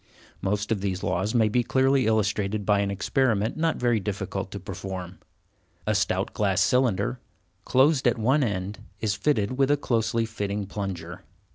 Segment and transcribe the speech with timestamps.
[0.41, 4.59] Most of these laws may be clearly illustrated by an experiment not very difficult to
[4.59, 5.19] perform.
[5.85, 7.19] A stout glass cylinder,
[7.65, 11.21] closed at one end, is fitted with a closely fitting plunger.